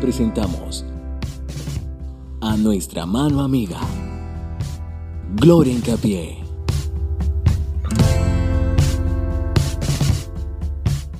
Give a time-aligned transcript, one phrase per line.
[0.00, 0.84] presentamos
[2.40, 3.78] a nuestra mano amiga,
[5.34, 6.38] Gloria Incapié.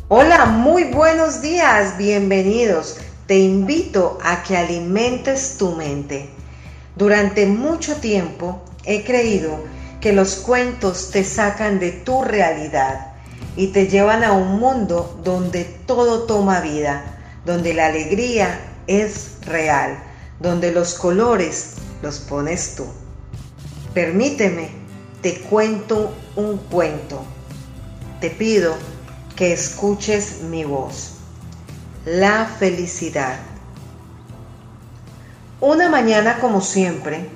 [0.09, 2.97] Hola, muy buenos días, bienvenidos.
[3.27, 6.31] Te invito a que alimentes tu mente.
[6.97, 9.63] Durante mucho tiempo he creído
[10.01, 13.13] que los cuentos te sacan de tu realidad
[13.57, 20.03] y te llevan a un mundo donde todo toma vida, donde la alegría es real,
[20.41, 22.87] donde los colores los pones tú.
[23.95, 24.71] Permíteme,
[25.23, 27.23] te cuento un cuento.
[28.21, 28.75] Te pido
[29.37, 31.15] que escuches mi voz.
[32.05, 33.37] La felicidad.
[35.61, 37.29] Una mañana como siempre,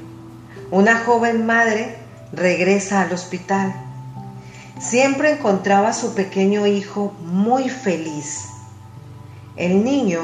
[0.71, 1.97] una joven madre
[2.33, 3.75] regresa al hospital.
[4.81, 8.49] Siempre encontraba a su pequeño hijo muy feliz.
[9.57, 10.21] El niño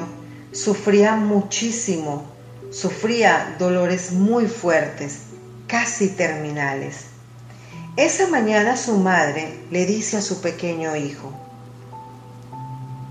[0.50, 2.24] sufría muchísimo,
[2.72, 5.20] sufría dolores muy fuertes,
[5.68, 7.04] casi terminales.
[7.96, 11.32] Esa mañana su madre le dice a su pequeño hijo,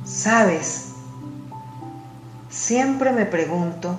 [0.04, 0.88] ¿sabes?
[2.50, 3.98] Siempre me pregunto,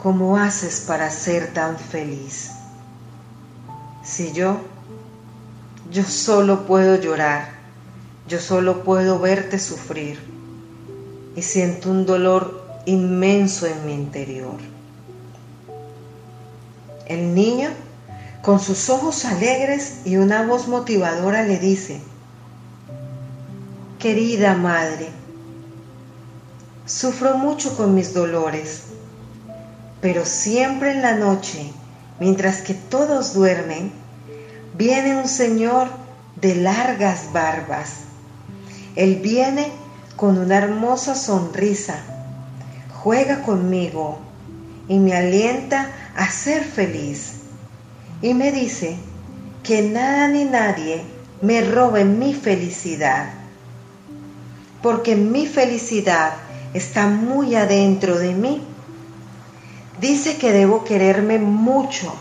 [0.00, 2.52] ¿cómo haces para ser tan feliz?
[4.04, 4.60] Si yo,
[5.90, 7.48] yo solo puedo llorar,
[8.28, 10.35] yo solo puedo verte sufrir
[11.36, 14.56] y siento un dolor inmenso en mi interior.
[17.06, 17.68] El niño,
[18.42, 22.00] con sus ojos alegres y una voz motivadora, le dice,
[24.00, 25.08] Querida madre,
[26.86, 28.82] sufro mucho con mis dolores,
[30.00, 31.72] pero siempre en la noche
[32.18, 33.92] Mientras que todos duermen,
[34.76, 35.88] viene un señor
[36.36, 37.90] de largas barbas.
[38.94, 39.70] Él viene
[40.16, 41.98] con una hermosa sonrisa,
[43.02, 44.18] juega conmigo
[44.88, 47.34] y me alienta a ser feliz.
[48.22, 48.96] Y me dice
[49.62, 51.02] que nada ni nadie
[51.42, 53.28] me robe mi felicidad,
[54.82, 56.32] porque mi felicidad
[56.72, 58.62] está muy adentro de mí
[60.00, 62.14] Dice que debo quererme mucho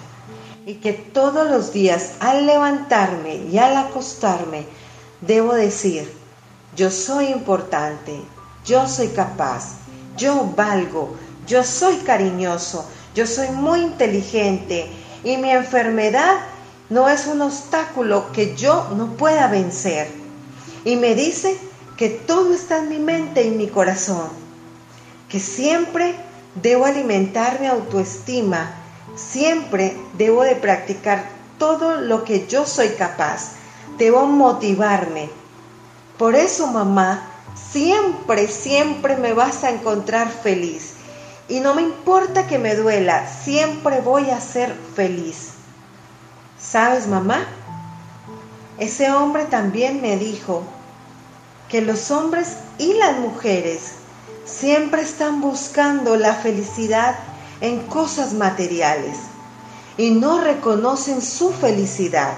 [0.66, 4.66] y que todos los días al levantarme y al acostarme
[5.20, 6.10] debo decir,
[6.76, 8.22] yo soy importante,
[8.66, 9.76] yo soy capaz,
[10.18, 11.16] yo valgo,
[11.48, 14.88] yo soy cariñoso, yo soy muy inteligente
[15.24, 16.36] y mi enfermedad
[16.90, 20.08] no es un obstáculo que yo no pueda vencer.
[20.84, 21.58] Y me dice
[21.98, 24.30] que todo está en mi mente y mi corazón,
[25.30, 26.16] que siempre
[26.56, 28.72] Debo alimentar mi autoestima.
[29.16, 33.52] Siempre debo de practicar todo lo que yo soy capaz.
[33.98, 35.30] Debo motivarme.
[36.18, 37.22] Por eso, mamá,
[37.72, 40.94] siempre, siempre me vas a encontrar feliz.
[41.48, 45.50] Y no me importa que me duela, siempre voy a ser feliz.
[46.60, 47.46] ¿Sabes, mamá?
[48.78, 50.64] Ese hombre también me dijo
[51.70, 53.94] que los hombres y las mujeres
[54.46, 57.16] siempre están buscando la felicidad
[57.62, 59.18] en cosas materiales
[59.98, 62.34] y no reconocen su felicidad,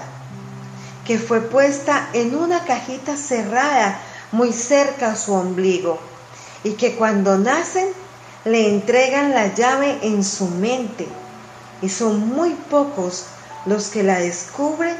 [1.08, 5.98] que fue puesta en una cajita cerrada muy cerca a su ombligo
[6.62, 7.88] y que cuando nacen
[8.44, 11.08] le entregan la llave en su mente
[11.82, 13.24] y son muy pocos
[13.66, 14.96] los que la descubren.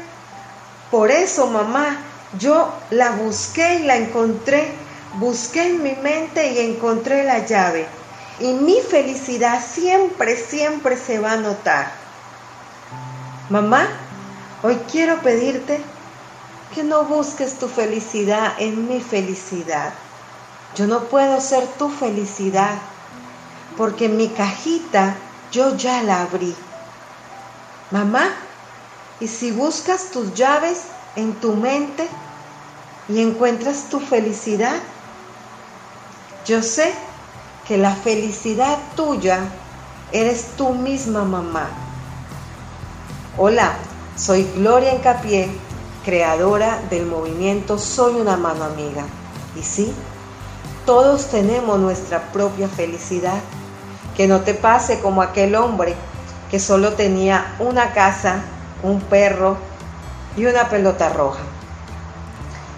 [0.91, 1.97] Por eso, mamá,
[2.37, 4.73] yo la busqué y la encontré
[5.15, 7.87] Busqué en mi mente y encontré la llave.
[8.39, 11.91] Y mi felicidad siempre, siempre se va a notar.
[13.49, 13.87] Mamá,
[14.61, 15.81] hoy quiero pedirte
[16.73, 19.93] que no busques tu felicidad en mi felicidad.
[20.75, 22.75] Yo no puedo ser tu felicidad
[23.77, 25.15] porque mi cajita
[25.51, 26.55] yo ya la abrí.
[27.91, 28.29] Mamá,
[29.19, 30.83] y si buscas tus llaves
[31.15, 32.07] en tu mente
[33.07, 34.75] y encuentras tu felicidad,
[36.45, 36.93] yo sé
[37.67, 39.39] que la felicidad tuya
[40.11, 41.67] eres tú misma, mamá.
[43.37, 43.73] Hola,
[44.15, 45.49] soy Gloria Encapié,
[46.09, 49.03] creadora del movimiento Soy una mano amiga.
[49.55, 49.93] Y sí,
[50.83, 53.39] todos tenemos nuestra propia felicidad.
[54.17, 55.93] Que no te pase como aquel hombre
[56.49, 58.41] que solo tenía una casa,
[58.81, 59.57] un perro
[60.35, 61.41] y una pelota roja.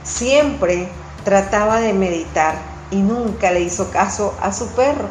[0.04, 0.90] Siempre
[1.24, 2.56] trataba de meditar
[2.92, 5.08] y nunca le hizo caso a su perro.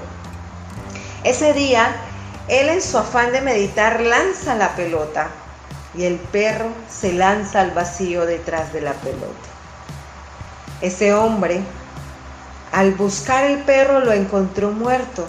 [1.25, 1.97] Ese día,
[2.49, 5.31] él en su afán de meditar lanza la pelota
[5.95, 9.49] y el perro se lanza al vacío detrás de la pelota.
[10.81, 11.63] Ese hombre
[12.73, 15.27] Al buscar el perro lo encontró muerto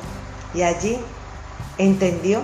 [0.54, 1.00] y allí
[1.80, 2.42] entendió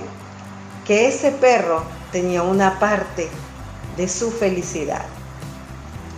[0.88, 3.30] que ese perro tenía una parte
[3.96, 5.06] de su felicidad.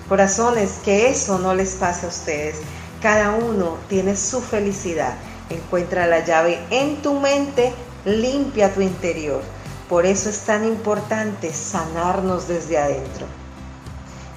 [0.08, 2.58] Corazones, que eso no les pase a ustedes.
[3.02, 5.14] Cada uno tiene su felicidad.
[5.50, 7.74] Encuentra la llave en tu mente,
[8.06, 9.42] limpia tu interior.
[9.90, 13.26] Por eso es tan importante sanarnos desde adentro.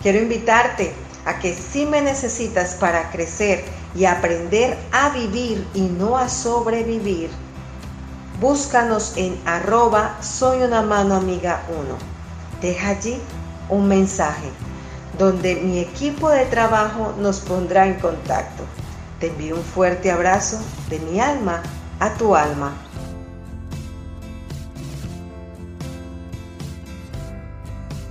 [0.03, 0.95] Quiero invitarte
[1.27, 3.63] a que si me necesitas para crecer
[3.95, 7.31] y aprender a vivir y no a sobrevivir,
[8.41, 11.97] búscanos en arroba soy una mano amiga 1.
[12.63, 13.21] Deja allí
[13.69, 14.49] un mensaje
[15.19, 18.65] donde mi equipo de trabajo nos pondrá en contacto.
[19.21, 20.59] Te envío un fuerte abrazo
[20.89, 21.63] de mi alma
[22.01, 22.73] a tu alma.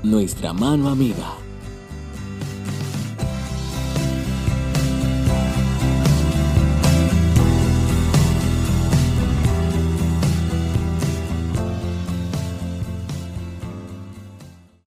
[0.03, 1.40] Nuestra mano amiga.